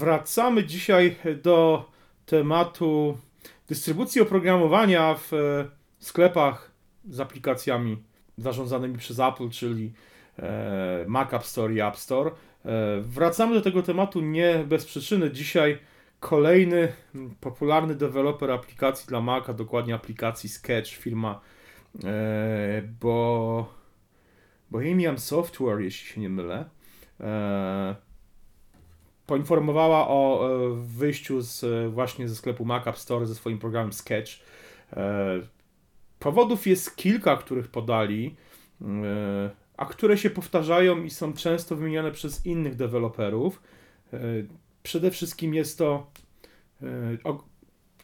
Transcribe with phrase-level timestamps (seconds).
[0.00, 1.84] Wracamy dzisiaj do
[2.26, 3.18] tematu
[3.68, 5.36] dystrybucji oprogramowania w e,
[5.98, 6.70] sklepach
[7.10, 8.02] z aplikacjami
[8.38, 9.92] zarządzanymi przez Apple, czyli
[10.38, 12.30] e, Mac App Store i App Store.
[12.30, 15.30] E, wracamy do tego tematu nie bez przyczyny.
[15.30, 15.78] Dzisiaj
[16.20, 16.92] kolejny
[17.40, 21.40] popularny deweloper aplikacji dla Maca, dokładnie aplikacji Sketch, firma
[23.00, 23.74] bo
[24.70, 26.64] Bohemian Software, jeśli się nie mylę,
[29.30, 33.92] poinformowała o e, wyjściu z, e, właśnie ze sklepu Mac App Store ze swoim programem
[33.92, 34.32] Sketch.
[34.92, 35.40] E,
[36.18, 38.36] powodów jest kilka, których podali,
[39.76, 43.62] a które się powtarzają i są często wymieniane przez innych deweloperów.
[44.82, 46.10] Przede wszystkim jest to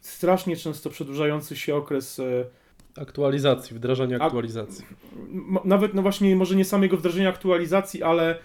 [0.00, 2.20] strasznie często przedłużający się okres
[2.96, 4.84] aktualizacji, wdrażania aktualizacji.
[5.64, 8.38] Nawet, no właśnie, może nie samego wdrażania aktualizacji, ale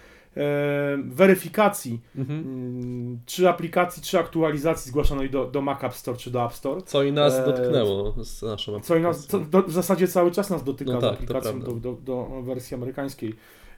[1.04, 2.40] weryfikacji mhm.
[2.40, 6.82] Mm, czy aplikacji, czy aktualizacji zgłaszanej do, do Mac App Store, czy do App Store.
[6.82, 8.80] Co i nas e, dotknęło z naszą aplikacją.
[8.80, 11.60] Co i nas, co, do, w zasadzie cały czas nas dotyka no tak, z aplikacją
[11.60, 13.34] do, do, do wersji amerykańskiej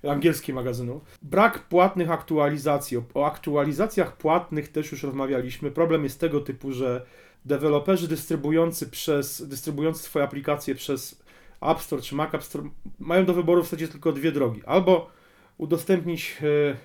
[0.08, 1.00] angielskiej magazynu.
[1.22, 2.97] Brak płatnych aktualizacji.
[2.97, 5.70] O, o, aktualizacjach płatnych też już rozmawialiśmy.
[5.70, 7.06] Problem jest tego typu, że
[7.44, 11.22] deweloperzy dystrybujący przez dystrybujący swoje aplikacje przez
[11.60, 14.62] App Store czy Mac App Store mają do wyboru w zasadzie tylko dwie drogi.
[14.66, 15.10] Albo
[15.58, 16.77] udostępnić e,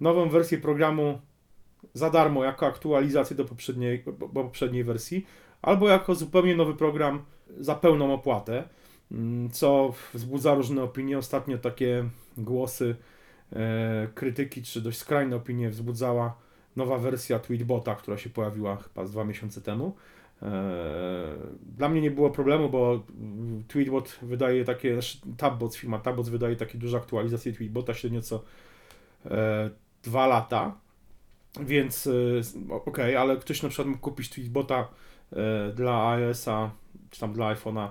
[0.00, 1.20] nową wersję programu
[1.94, 4.04] za darmo jako aktualizację do poprzedniej,
[4.34, 5.26] poprzedniej wersji,
[5.62, 7.24] albo jako zupełnie nowy program
[7.58, 8.64] za pełną opłatę,
[9.12, 11.18] mm, co wzbudza różne opinie.
[11.18, 12.04] Ostatnio takie
[12.36, 12.96] głosy
[13.52, 16.36] e, krytyki, czy dość skrajne opinie wzbudzała
[16.76, 19.96] nowa wersja Tweetbota, która się pojawiła chyba z dwa miesiące temu.
[20.42, 21.34] E,
[21.76, 23.02] dla mnie nie było problemu, bo
[23.68, 28.42] Tweetbot wydaje takie, znaczy Tabbot, firma Tabbot wydaje takie duże aktualizacje Tweetbota średnio co
[29.26, 29.70] e,
[30.02, 30.76] dwa lata,
[31.60, 32.10] więc e,
[32.74, 34.88] ok, ale ktoś na przykład mógł kupić Tweetbota
[35.74, 36.70] dla iOS-a,
[37.10, 37.88] czy tam dla iPhone'a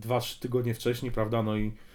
[0.00, 1.91] 2-3 tygodnie wcześniej, prawda, no i E,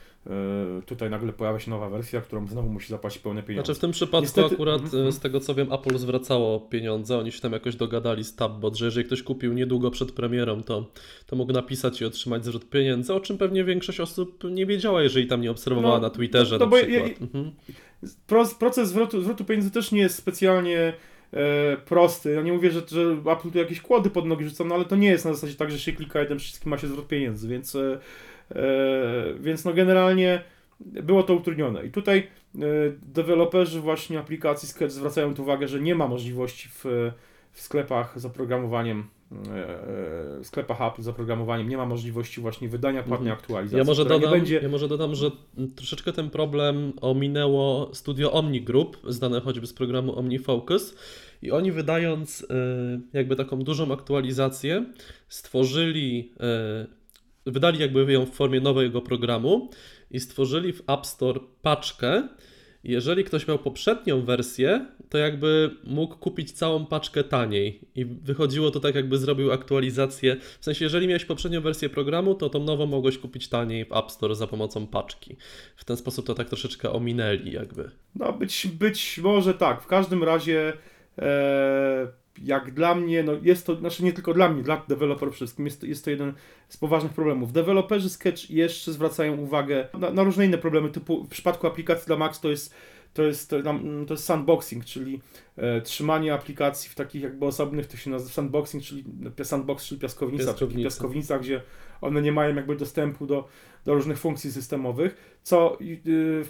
[0.86, 3.66] tutaj nagle pojawia się nowa wersja, którą znowu musi zapłacić pełne pieniądze.
[3.66, 4.56] Znaczy w tym przypadku Niestety...
[4.56, 5.12] akurat mm-hmm.
[5.12, 8.86] z tego co wiem Apple zwracało pieniądze, oni się tam jakoś dogadali z Tabbot, że
[8.86, 10.86] jeżeli ktoś kupił niedługo przed premierą, to,
[11.26, 15.28] to mógł napisać i otrzymać zwrot pieniędzy, o czym pewnie większość osób nie wiedziała, jeżeli
[15.28, 17.08] tam nie obserwowała no, na Twitterze no, na przykład.
[17.08, 17.52] Ja, mhm.
[18.60, 20.94] Proces zwrotu, zwrotu pieniędzy też nie jest specjalnie
[21.34, 22.32] e, prosty.
[22.32, 24.96] Ja nie mówię, że, że Apple tu jakieś kłody pod nogi rzuca, no ale to
[24.96, 27.76] nie jest na zasadzie tak, że się klika jeden wszystkim ma się zwrot pieniędzy, więc
[27.76, 28.00] e, E,
[29.40, 30.42] więc no generalnie
[30.80, 31.86] było to utrudnione.
[31.86, 32.60] I tutaj e,
[33.02, 36.86] deweloperzy właśnie aplikacji Sketch zwracają uwagę, że nie ma możliwości w,
[37.52, 39.36] w sklepach z oprogramowaniem e,
[40.40, 43.40] w sklepach Apple z oprogramowaniem nie ma możliwości właśnie wydania płatnej mhm.
[43.40, 43.78] aktualizacji.
[43.78, 44.60] Ja może, dodam, będzie...
[44.64, 45.32] ja może dodam, że
[45.76, 50.96] troszeczkę ten problem ominęło studio Omni Group, znane choćby z programu OmniFocus
[51.42, 52.48] i oni wydając
[53.14, 54.86] jakby taką dużą aktualizację
[55.30, 56.34] stworzyli
[57.52, 59.70] wydali jakby ją w formie nowego programu
[60.12, 62.28] i stworzyli w App Store paczkę.
[62.84, 68.80] Jeżeli ktoś miał poprzednią wersję, to jakby mógł kupić całą paczkę taniej i wychodziło to
[68.80, 70.38] tak, jakby zrobił aktualizację.
[70.60, 74.12] W sensie, jeżeli miałeś poprzednią wersję programu, to tą nową mogłeś kupić taniej w App
[74.12, 75.36] Store za pomocą paczki.
[75.76, 77.92] W ten sposób to tak troszeczkę ominęli, jakby.
[78.16, 79.84] No, być, być może tak.
[79.84, 80.74] W każdym razie.
[81.18, 85.66] Ee jak dla mnie, no jest to, znaczy nie tylko dla mnie, dla deweloperów wszystkim,
[85.66, 86.34] jest to, jest to jeden
[86.70, 87.52] z poważnych problemów.
[87.52, 92.18] Deweloperzy Sketch jeszcze zwracają uwagę na, na różne inne problemy, typu w przypadku aplikacji dla
[92.18, 92.74] Max to jest
[93.14, 93.50] to jest,
[94.08, 95.22] to jest sandboxing, czyli
[95.56, 99.04] e, trzymanie aplikacji w takich jakby osobnych, to się nazywa sandboxing, czyli
[99.44, 100.74] sandbox, czyli piaskownica, piaskownica.
[100.74, 101.62] czyli piaskownica, gdzie
[102.02, 103.48] one nie mają jakby dostępu do,
[103.86, 106.46] do różnych funkcji systemowych, co y,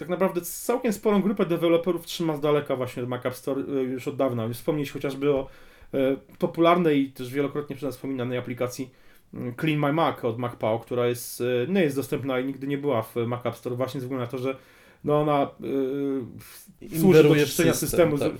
[0.00, 4.08] tak naprawdę całkiem sporą grupę deweloperów trzyma z daleka właśnie Mac App Store e, już
[4.08, 4.48] od dawna.
[4.48, 5.48] Wspomnieć chociażby o
[5.94, 8.90] e, popularnej i też wielokrotnie przez nas wspominanej aplikacji
[9.34, 12.78] mm, Clean My Mac od MacPow, która jest, e, nie jest dostępna i nigdy nie
[12.78, 14.56] była w Mac App Store właśnie ze względu na to, że
[15.04, 15.50] no ona
[16.80, 18.18] yy, służy do czyszczenia systemu.
[18.18, 18.32] Tak.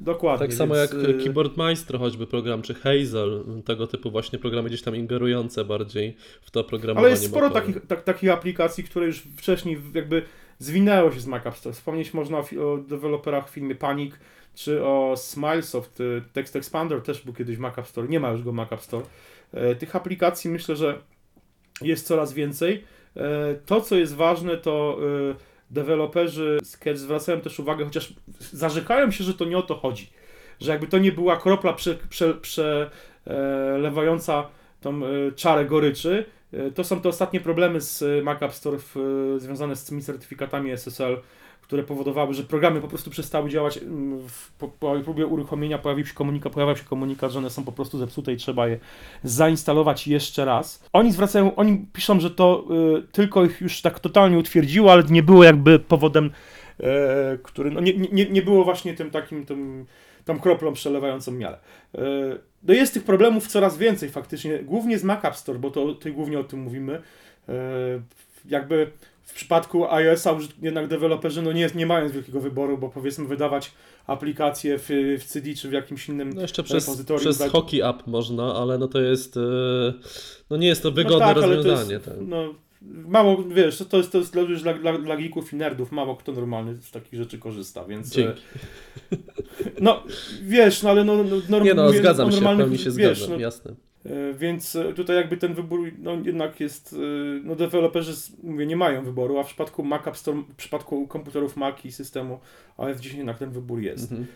[0.00, 0.46] Dokładnie.
[0.46, 0.92] Tak samo więc...
[0.92, 6.16] jak Keyboard Maestro choćby program, czy Hazel, tego typu właśnie programy gdzieś tam ingerujące bardziej
[6.42, 7.06] w to programowanie.
[7.06, 10.22] Ale jest sporo takich, tak, takich aplikacji, które już wcześniej jakby
[10.60, 11.42] zwinęło się z Mac.
[11.72, 14.14] Wspomnieć można o, o deweloperach w filmie Panic,
[14.54, 18.30] czy o Smilesoft, y, Text Expander też był kiedyś w Mac App Store, nie ma
[18.30, 19.04] już go w Mac App Store.
[19.52, 20.98] E, tych aplikacji myślę, że
[21.82, 22.84] jest coraz więcej.
[23.16, 24.98] E, to, co jest ważne, to
[25.30, 25.34] y,
[25.70, 30.10] deweloperzy Sketch zwracają też uwagę, chociaż zarzekają się, że to nie o to chodzi.
[30.60, 31.76] Że jakby to nie była kropla
[32.40, 35.00] przelewająca prze, e, tą
[35.36, 36.24] czarę goryczy,
[36.74, 40.02] to są te ostatnie problemy z e, Mac App Store w, e, związane z tymi
[40.02, 41.16] certyfikatami SSL,
[41.62, 43.80] które powodowały, że programy po prostu przestały działać.
[44.28, 47.72] W, po, po próbie uruchomienia pojawił się komunikat, pojawiał się komunikat, że one są po
[47.72, 48.78] prostu zepsute i trzeba je
[49.24, 50.84] zainstalować jeszcze raz.
[50.92, 52.64] Oni zwracają, oni piszą, że to
[52.98, 56.30] y, tylko ich już tak totalnie utwierdziło, ale nie było jakby powodem,
[56.80, 56.84] y,
[57.42, 59.86] który, no nie, nie, nie było właśnie tym takim, tym,
[60.30, 61.58] tą kroplą przelewającą miarę.
[61.94, 61.98] Y,
[62.62, 66.12] no jest tych problemów coraz więcej faktycznie, głównie z Mac App Store, bo to, to
[66.12, 67.02] głównie o tym mówimy.
[67.48, 67.52] Y,
[68.48, 68.90] jakby
[69.22, 73.72] w przypadku iOS-a jednak deweloperzy no nie, nie mają wielkiego wyboru, bo powiedzmy wydawać
[74.06, 74.88] aplikacje w,
[75.20, 77.42] w CD czy w jakimś innym no jeszcze przez, przez.
[77.52, 79.40] Hockey App można, ale no to jest e,
[80.50, 81.92] no nie jest to wygodne no tak, rozwiązanie.
[81.92, 82.14] Jest, tak.
[82.20, 86.16] no, mało, wiesz, to jest, to jest dla, dla, dla, dla geeków i nerdów, mało
[86.16, 88.12] kto normalny z takich rzeczy korzysta, więc...
[88.12, 88.42] E, Dzięki.
[89.80, 90.02] No,
[90.42, 91.16] wiesz, no ale no...
[91.48, 93.74] no nie no, zgadzam się, pełni się wiesz, zgadzam, no, jasne.
[94.06, 96.96] E, więc e, tutaj jakby ten wybór no, jednak jest,
[97.44, 98.12] no deweloperzy
[98.42, 101.92] mówię, nie mają wyboru, a w przypadku Mac App Store, w przypadku komputerów Mac i
[101.92, 102.40] systemu
[102.78, 104.12] iOS 10 jednak ten wybór jest.
[104.12, 104.26] Mhm.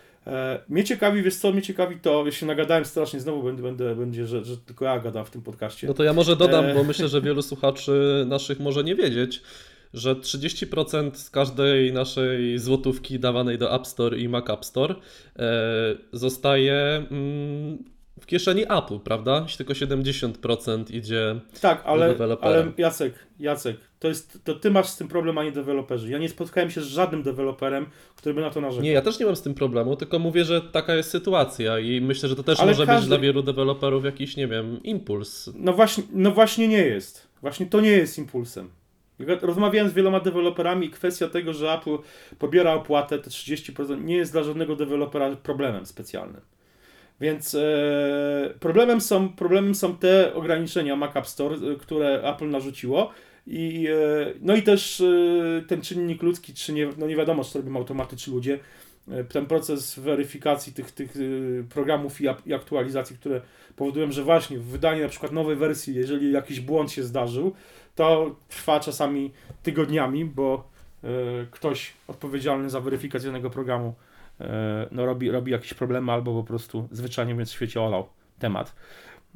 [0.69, 4.26] Mnie ciekawi, wiesz co, mnie ciekawi to, ja się nagadałem strasznie, znowu będę, będę będzie,
[4.26, 5.87] że, że tylko ja gadam w tym podcaście.
[5.87, 9.43] No to ja może dodam, bo myślę, że wielu słuchaczy naszych może nie wiedzieć,
[9.94, 14.94] że 30% z każdej naszej złotówki dawanej do App Store i Mac App Store
[16.12, 19.41] zostaje mm, w kieszeni Apple, prawda?
[19.43, 24.87] Jeśli tylko 70% idzie tak, ale, do ale Jacek, Jacek, to, jest, to ty masz
[24.87, 26.11] z tym problem, a nie deweloperzy.
[26.11, 28.85] Ja nie spotkałem się z żadnym deweloperem, który by na to narzekał.
[28.85, 32.01] Nie, ja też nie mam z tym problemu, tylko mówię, że taka jest sytuacja i
[32.01, 33.01] myślę, że to też ale może każdy...
[33.01, 35.51] być dla wielu deweloperów jakiś, nie wiem, impuls.
[35.55, 37.29] No właśnie, no właśnie nie jest.
[37.41, 38.71] Właśnie to nie jest impulsem.
[39.43, 41.99] Rozmawiałem z wieloma deweloperami i kwestia tego, że Apple
[42.39, 46.41] pobiera opłatę, te 30%, nie jest dla żadnego dewelopera problemem specjalnym.
[47.21, 53.11] Więc e, problemem, są, problemem są te ograniczenia Mac App Store, e, które Apple narzuciło.
[53.47, 57.59] I, e, no i też e, ten czynnik ludzki, czy nie, no nie wiadomo, czy
[57.59, 58.59] robią automaty, czy ludzie.
[59.11, 61.21] E, ten proces weryfikacji tych, tych e,
[61.65, 63.41] programów i, i aktualizacji, które
[63.77, 67.55] powodują, że właśnie w wydaniu na przykład nowej wersji, jeżeli jakiś błąd się zdarzył,
[67.95, 69.31] to trwa czasami
[69.63, 70.75] tygodniami, bo
[71.51, 73.95] ktoś odpowiedzialny za weryfikację danego programu
[74.91, 78.09] no, robi, robi jakieś problemy albo po prostu zwyczajnie więc w świecie olał
[78.39, 78.75] temat.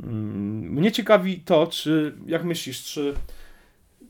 [0.03, 3.15] Mm, mnie ciekawi to, czy, jak myślisz, czy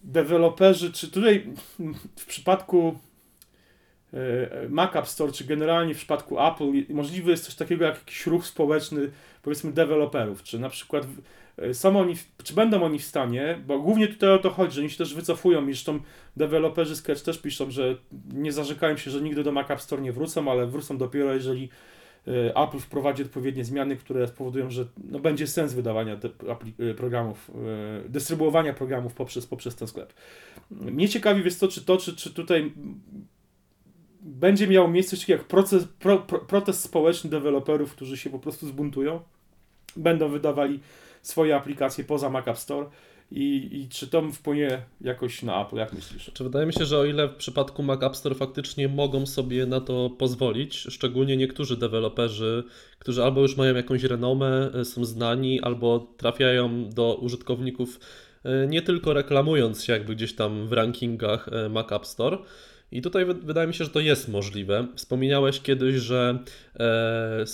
[0.05, 1.52] deweloperzy, czy tutaj
[2.17, 2.99] w przypadku
[4.12, 6.64] e, Mac App Store, czy generalnie w przypadku Apple,
[6.94, 9.11] możliwy jest coś takiego jak jakiś ruch społeczny,
[9.43, 12.14] powiedzmy, deweloperów, czy na przykład E, są oni,
[12.44, 15.14] czy będą oni w stanie, bo głównie tutaj o to chodzi, że oni się też
[15.14, 16.00] wycofują i zresztą
[16.37, 17.96] deweloperzy Sketch też piszą, że
[18.32, 21.69] nie zarzekają się, że nigdy do Mac App Store nie wrócą, ale wrócą dopiero jeżeli
[22.28, 26.19] e, Apple wprowadzi odpowiednie zmiany, które spowodują, że no, będzie sens wydawania
[26.78, 27.50] e, programów,
[28.08, 30.12] dystrybuowania programów poprzez, poprzez ten sklep.
[30.70, 32.72] Mnie ciekawi, wiesz co, czy to, czy, czy tutaj
[34.20, 38.66] będzie miało miejsce coś jak proces, pro, pro, protest społeczny deweloperów, którzy się po prostu
[38.66, 39.20] zbuntują,
[39.96, 40.81] będą wydawali
[41.28, 42.86] swoje aplikacje poza Mac App Store.
[43.30, 46.30] I, I czy to wpłynie jakoś na Apple, jak myślisz?
[46.34, 49.66] Czy wydaje mi się, że o ile w przypadku Mac App Store faktycznie mogą sobie
[49.66, 52.64] na to pozwolić, szczególnie niektórzy deweloperzy,
[52.98, 58.00] którzy albo już mają jakąś renomę, e, są znani, albo trafiają do użytkowników
[58.44, 62.38] e, nie tylko reklamując się jakby gdzieś tam w rankingach e, Mac App Store.
[62.92, 64.86] I tutaj wydaje mi się, że to jest możliwe.
[64.96, 66.38] Wspomniałeś kiedyś, że
[66.81, 67.44] E,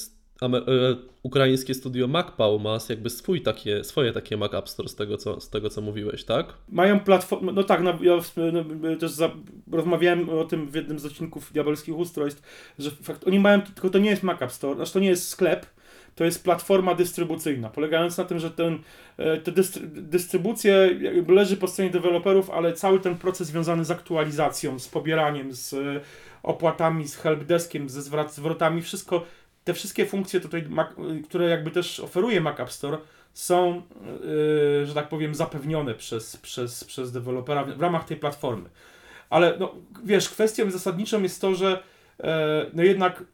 [1.23, 5.41] ukraińskie studio MacPow ma jakby swój takie, swoje takie Mac App Store z tego, co,
[5.41, 6.47] z tego, co mówiłeś, tak?
[6.69, 8.19] Mają platformę, no tak, no, ja
[8.53, 9.31] no, też za,
[9.73, 12.43] rozmawiałem o tym w jednym z odcinków Diabelskich Ustrojstw,
[12.79, 15.29] że fakt, oni mają, tylko to nie jest Mac App Store, znaczy to nie jest
[15.29, 15.67] sklep,
[16.15, 18.79] to jest platforma dystrybucyjna, polegająca na tym, że ten,
[19.17, 24.79] e, te dystry, dystrybucje leży po stronie deweloperów, ale cały ten proces związany z aktualizacją,
[24.79, 25.75] z pobieraniem, z
[26.43, 29.27] opłatami, z helpdeskiem, ze zwrotami, wszystko
[29.65, 30.69] te wszystkie funkcje tutaj,
[31.25, 32.99] które jakby też oferuje Mac App Store,
[33.33, 33.83] są,
[34.81, 38.69] yy, że tak powiem, zapewnione przez, przez, przez dewelopera w ramach tej platformy.
[39.31, 41.83] Ale no, wiesz, kwestią zasadniczą jest to, że
[42.19, 42.27] yy,
[42.73, 43.25] no jednak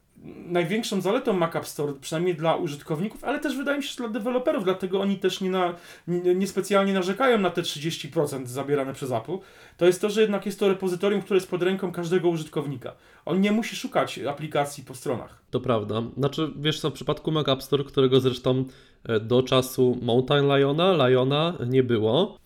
[0.45, 4.07] największą zaletą Mac App Store, przynajmniej dla użytkowników, ale też wydaje mi się, że dla
[4.07, 5.75] deweloperów, dlatego oni też nie, na,
[6.07, 9.37] nie, nie specjalnie narzekają na te 30% zabierane przez Apple,
[9.77, 12.93] to jest to, że jednak jest to repozytorium, które jest pod ręką każdego użytkownika.
[13.25, 15.41] On nie musi szukać aplikacji po stronach.
[15.49, 16.03] To prawda.
[16.17, 18.65] Znaczy, wiesz co, w przypadku Mac App Store, którego zresztą
[19.03, 22.37] e, do czasu Mountain Liona, Liona nie było,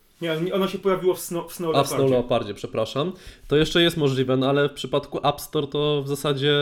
[0.41, 1.93] nie, ono się pojawiło w Snow, w Snow Leopardzie.
[1.93, 3.11] A w Snow Leopardzie, przepraszam.
[3.47, 6.53] To jeszcze jest możliwe, no ale w przypadku App Store to w zasadzie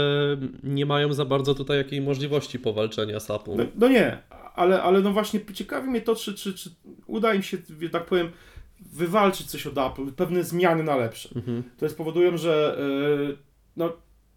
[0.63, 3.55] nie mają za bardzo tutaj jakiej możliwości powalczenia z Apple.
[3.55, 4.17] No, no nie,
[4.55, 6.70] ale, ale no właśnie ciekawi mnie to, czy, czy, czy
[7.08, 7.58] uda im się,
[7.91, 8.32] tak powiem,
[8.79, 11.29] wywalczyć coś od Apple, pewne zmiany na lepsze.
[11.36, 11.63] Mhm.
[11.77, 12.77] To jest powodują, że
[13.77, 13.93] no,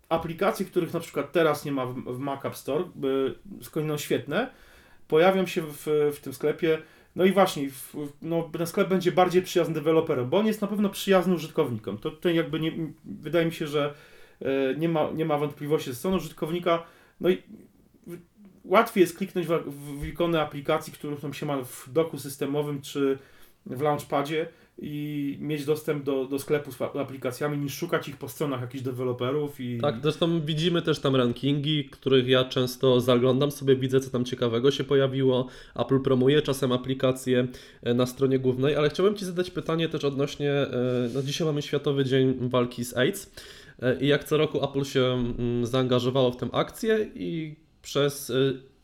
[0.09, 2.85] aplikacje, których na przykład teraz nie ma w, w Mac App Store,
[3.63, 4.51] skądinąd świetne,
[5.09, 6.79] pojawią się w, w tym sklepie.
[7.17, 7.69] No i właśnie,
[8.23, 11.99] no, ten sklep będzie bardziej przyjazny deweloperom, bo on jest na pewno przyjazny użytkownikom.
[11.99, 12.73] To tutaj jakby nie,
[13.05, 13.95] wydaje mi się, że
[14.43, 16.83] e, nie ma, nie ma wątpliwości ze strony użytkownika.
[17.21, 17.43] No i
[18.65, 19.51] łatwiej jest kliknąć w,
[20.01, 23.19] w ikony aplikacji, którą się ma w doku systemowym czy
[23.67, 24.47] w launchpadzie
[24.79, 29.61] i mieć dostęp do, do sklepu z aplikacjami, niż szukać ich po stronach jakichś deweloperów.
[29.61, 29.79] I...
[29.79, 34.71] Tak, zresztą widzimy też tam rankingi, których ja często zaglądam sobie, widzę co tam ciekawego
[34.71, 35.47] się pojawiło.
[35.77, 37.47] Apple promuje czasem aplikacje
[37.83, 41.63] e, na stronie głównej, ale chciałbym Ci zadać pytanie też odnośnie, e, no dzisiaj mamy
[41.63, 43.33] Światowy Dzień Walki z AIDS
[43.83, 48.33] e, i jak co roku Apple się mm, zaangażowało w tę akcję i przez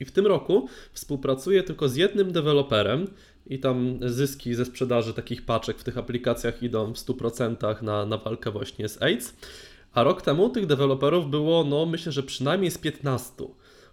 [0.03, 3.07] i w tym roku współpracuje tylko z jednym deweloperem,
[3.47, 8.19] i tam zyski ze sprzedaży takich paczek w tych aplikacjach idą w 100% na, na
[8.19, 9.35] walkę właśnie z AIDS.
[9.93, 13.45] A rok temu tych deweloperów było, no myślę, że przynajmniej z 15.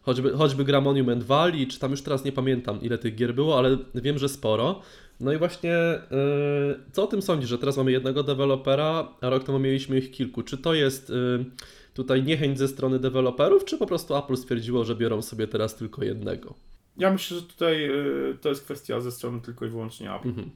[0.02, 3.58] Choćby, choćby gra Monument Valley, czy tam już teraz nie pamiętam ile tych gier było,
[3.58, 4.82] ale wiem, że sporo.
[5.20, 9.44] No i właśnie, yy, co o tym sądzisz, że teraz mamy jednego dewelopera, a rok
[9.44, 10.44] temu mieliśmy ich kilku?
[10.44, 11.46] Czy to jest yy,
[11.94, 16.04] tutaj niechęć ze strony deweloperów, czy po prostu Apple stwierdziło, że biorą sobie teraz tylko
[16.04, 16.56] jednego?
[17.00, 17.92] Ja myślę, że tutaj
[18.32, 20.30] y, to jest kwestia ze strony tylko i wyłącznie Apple.
[20.30, 20.50] Mhm.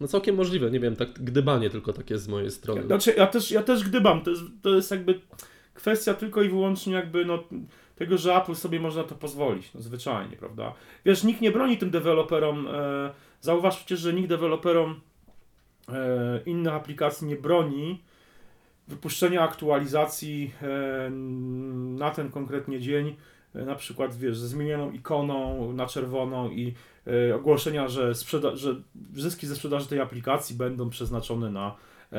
[0.00, 2.82] No całkiem możliwe, nie wiem, tak gdybanie tylko takie z mojej strony.
[2.82, 5.20] Znaczy, ja też, ja też gdybam, to jest, to jest jakby
[5.74, 7.44] kwestia tylko i wyłącznie jakby no,
[7.96, 10.74] tego, że Apple sobie można to pozwolić, no zwyczajnie, prawda?
[11.04, 15.00] Wiesz, nikt nie broni tym deweloperom, e, zauważ przecież, że nikt deweloperom
[15.88, 18.02] e, innych aplikacji nie broni
[18.88, 21.10] wypuszczenia aktualizacji e,
[21.98, 23.16] na ten konkretnie dzień,
[23.54, 26.74] na przykład, wiesz, ze zmienioną ikoną na czerwoną i
[27.06, 28.74] e, ogłoszenia, że, sprzeda- że
[29.14, 31.76] zyski ze sprzedaży tej aplikacji będą przeznaczone na
[32.12, 32.18] e,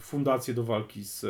[0.00, 1.26] fundację do walki z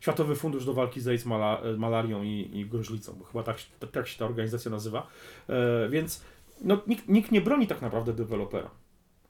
[0.00, 3.90] Światowy Fundusz do Walki z AIDS, mala, malarią i, i gruźlicą, bo chyba tak, tak,
[3.90, 5.06] tak się ta organizacja nazywa.
[5.90, 6.24] Więc
[6.60, 8.70] no, nikt, nikt nie broni tak naprawdę dewelopera.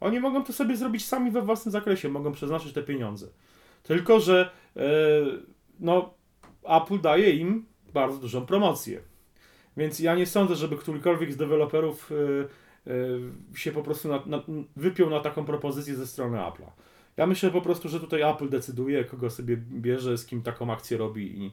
[0.00, 3.26] Oni mogą to sobie zrobić sami we własnym zakresie, mogą przeznaczyć te pieniądze.
[3.82, 4.50] Tylko, że
[5.80, 6.14] no,
[6.64, 9.00] Apple daje im bardzo dużą promocję.
[9.76, 12.14] Więc ja nie sądzę, żeby którykolwiek z deweloperów y,
[13.54, 14.42] y, się po prostu na, na,
[14.76, 16.70] wypiął na taką propozycję ze strony Apple'a.
[17.16, 20.96] Ja myślę po prostu, że tutaj Apple decyduje, kogo sobie bierze, z kim taką akcję
[20.98, 21.52] robi i,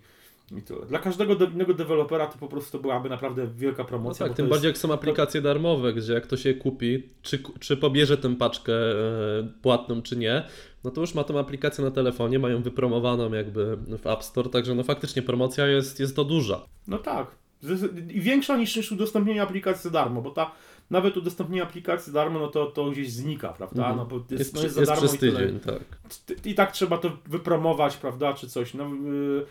[0.58, 0.86] i tyle.
[0.86, 4.26] Dla każdego de innego dewelopera to po prostu byłaby naprawdę wielka promocja.
[4.26, 7.78] No tak, tym bardziej jak są aplikacje darmowe, gdzie jak to się kupi, czy, czy
[7.78, 10.48] pobierze tę paczkę e, płatną, czy nie,
[10.84, 14.76] no to już ma tę aplikację na telefonie, mają wypromowaną jakby w App Store, także
[14.76, 16.66] no faktycznie promocja jest, jest to duża.
[16.88, 17.42] No tak.
[18.10, 20.52] I większa niż, niż udostępnienie aplikacji za darmo, bo ta
[20.90, 23.82] nawet udostępnienie aplikacji darmo, no to, to gdzieś znika, prawda?
[23.82, 23.98] Mhm.
[23.98, 25.82] No bo jest, jest, no jest za jest darmo przez tydzień, i, tak.
[26.46, 28.74] I tak trzeba to wypromować, prawda, czy coś.
[28.74, 29.46] No, yy,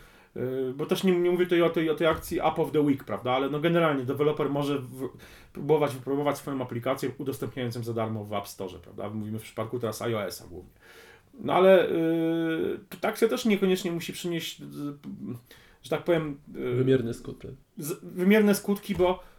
[0.75, 3.03] bo też nie, nie mówię tutaj o tej, o tej akcji App of the Week,
[3.03, 5.09] prawda, ale no generalnie deweloper może w,
[5.53, 9.09] próbować wypromować swoją aplikację udostępniając ją za darmo w App Store, prawda?
[9.09, 10.71] Mówimy w przypadku teraz iOS-a głównie.
[11.39, 14.57] No ale yy, tak się też niekoniecznie musi przynieść,
[15.83, 16.39] że tak powiem.
[16.53, 17.47] Yy, wymierne skutki.
[17.77, 19.30] Z, wymierne skutki, bo yy,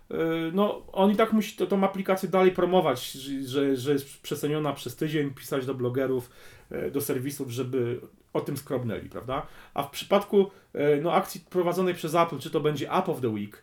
[0.53, 3.13] no, on i tak musi to, tą aplikację dalej promować,
[3.47, 6.31] że, że jest przeceniona przez tydzień, pisać do blogerów,
[6.71, 8.01] yy, do serwisów, żeby
[8.33, 9.47] o tym skrobnęli, prawda?
[9.75, 13.29] A w przypadku yy, no, akcji prowadzonej przez Apple, czy to będzie App of the
[13.29, 13.63] Week,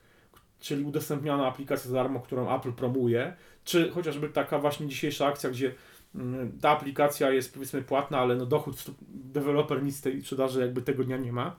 [0.59, 5.71] czyli udostępniana aplikacja za darmo, którą Apple promuje, czy chociażby taka właśnie dzisiejsza akcja, gdzie
[6.15, 8.75] Mm, ta aplikacja jest powiedzmy płatna, ale no dochód
[9.07, 11.55] deweloper nic z tej sprzedaży jakby tego dnia nie ma,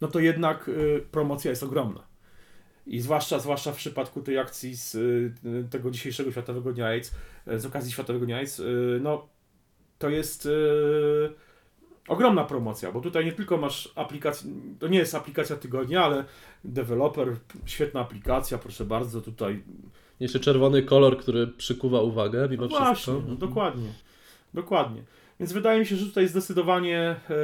[0.00, 2.06] no to jednak y, promocja jest ogromna.
[2.86, 5.32] I zwłaszcza, zwłaszcza w przypadku tej akcji z y,
[5.70, 7.12] tego dzisiejszego Światowego Dnia AIDS,
[7.48, 8.62] y, z okazji Światowego Dnia AIDS,
[9.00, 9.28] no
[9.98, 10.48] to jest
[12.08, 16.24] ogromna promocja, bo tutaj nie tylko masz aplikację, to nie jest aplikacja tygodnia, ale
[16.64, 19.62] deweloper, świetna aplikacja, proszę bardzo, tutaj
[20.20, 23.12] jeszcze czerwony kolor, który przykuwa uwagę mimo no wszystko.
[23.12, 23.88] Właśnie, no, dokładnie.
[24.54, 25.02] Dokładnie.
[25.40, 27.34] Więc wydaje mi się, że tutaj zdecydowanie e,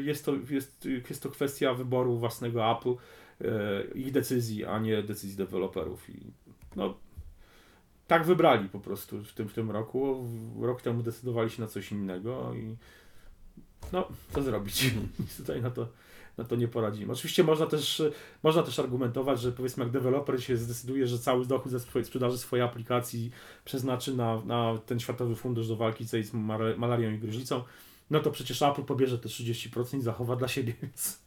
[0.00, 2.94] jest, to, jest, jest to kwestia wyboru własnego Apple,
[3.94, 6.10] ich decyzji, a nie decyzji deweloperów.
[6.10, 6.32] I
[6.76, 6.94] no,
[8.06, 10.28] tak wybrali po prostu w tym, w tym roku.
[10.60, 12.76] Rok temu decydowali się na coś innego i
[13.92, 14.84] no, co zrobić?
[14.84, 15.08] Mhm.
[15.38, 15.88] tutaj na to
[16.38, 17.12] no to nie poradzimy.
[17.12, 18.02] Oczywiście można też,
[18.42, 22.64] można też argumentować, że powiedzmy jak deweloper się zdecyduje, że cały dochód ze sprzedaży swojej
[22.64, 23.30] aplikacji
[23.64, 26.32] przeznaczy na, na ten Światowy Fundusz do walki z
[26.76, 27.62] malarią i gruźlicą,
[28.10, 31.22] no to przecież Apple pobierze te 30% i zachowa dla siebie, więc...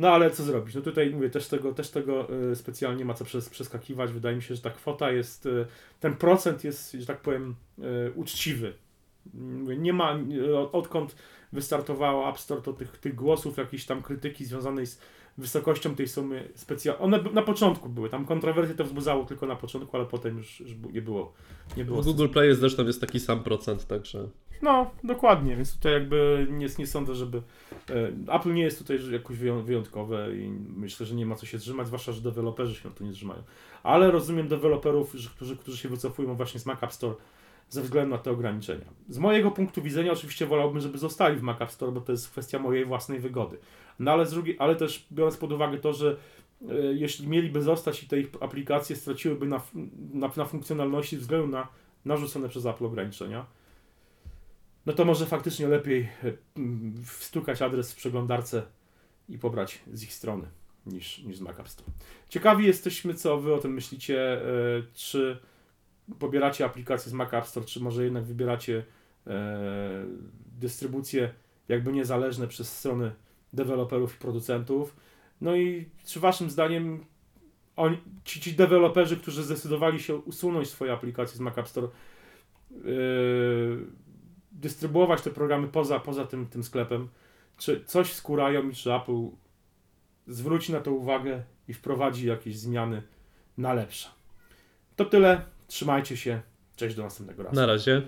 [0.00, 0.74] No ale co zrobić?
[0.74, 4.12] No tutaj mówię, też tego, też tego e, specjalnie ma co przeskakiwać.
[4.12, 5.66] Wydaje mi się, że ta kwota jest, e,
[6.00, 8.72] ten procent jest, że tak powiem, e, uczciwy.
[9.78, 10.18] Nie ma,
[10.72, 11.16] odkąd
[11.52, 15.00] wystartowało App Store, to tych, tych głosów, jakiejś tam krytyki związanej z
[15.38, 17.04] wysokością tej sumy specjalnej.
[17.04, 20.70] One na początku były, tam kontrowersje to wzbudzało tylko na początku, ale potem już, już
[20.92, 21.32] nie było.
[21.76, 24.28] Nie było w Google Play jest zresztą jest taki sam procent, także.
[24.62, 27.42] No, dokładnie, więc tutaj jakby nie, nie sądzę, żeby.
[28.28, 31.86] E, Apple nie jest tutaj jakoś wyjątkowe i myślę, że nie ma co się trzymać,
[31.86, 33.42] zwłaszcza, że deweloperzy się na to nie trzymają.
[33.82, 37.14] Ale rozumiem deweloperów, którzy, którzy się wycofują właśnie z Mac App Store
[37.70, 38.84] ze względu na te ograniczenia.
[39.08, 42.30] Z mojego punktu widzenia oczywiście wolałbym, żeby zostali w Mac App Store, bo to jest
[42.30, 43.58] kwestia mojej własnej wygody.
[43.98, 46.16] No ale, z drugiej, ale też biorąc pod uwagę to, że
[46.68, 49.60] e, jeśli mieliby zostać i te ich aplikacje straciłyby na,
[50.12, 51.68] na, na funkcjonalności względu na
[52.04, 53.46] narzucone przez Apple ograniczenia,
[54.86, 56.32] no to może faktycznie lepiej e,
[57.04, 58.62] wstukać adres w przeglądarce
[59.28, 60.46] i pobrać z ich strony
[60.86, 61.90] niż, niż z Mac App Store.
[62.28, 64.42] Ciekawi jesteśmy, co wy o tym myślicie, e,
[64.94, 65.38] czy
[66.18, 68.84] pobieracie aplikację z Mac App Store, czy może jednak wybieracie
[69.26, 70.06] e,
[70.58, 71.34] dystrybucje
[71.68, 73.12] jakby niezależne przez strony
[73.52, 74.96] deweloperów i producentów.
[75.40, 77.04] No i czy waszym zdaniem
[77.76, 81.88] oni, ci, ci deweloperzy, którzy zdecydowali się usunąć swoje aplikacje z Mac App Store,
[82.70, 83.86] yy,
[84.60, 87.08] dystrybuować te programy poza, poza tym, tym sklepem,
[87.58, 89.28] czy coś skurają i czy Apple
[90.26, 93.02] zwróci na to uwagę i wprowadzi jakieś zmiany
[93.58, 94.08] na lepsze.
[94.96, 95.42] To tyle.
[95.66, 96.40] Trzymajcie się.
[96.76, 97.56] Cześć do następnego razu.
[97.56, 98.02] Na razie.